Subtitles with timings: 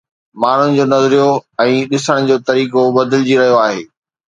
[0.43, 1.29] ماڻهن جو نظريو
[1.67, 3.83] ۽ ڏسڻ جو طريقو بدلجي رهيو آهي